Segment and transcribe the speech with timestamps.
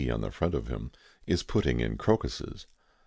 [0.11, 0.89] on the front of him,
[1.27, 2.65] is putting in crocuses.